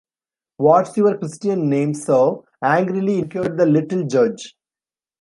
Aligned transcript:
‘What’s 0.57 0.97
your 0.97 1.15
Christian 1.19 1.69
name, 1.69 1.93
Sir?’ 1.93 2.37
angrily 2.63 3.19
inquired 3.19 3.55
the 3.59 3.67
little 3.67 4.03
judge. 4.03 4.55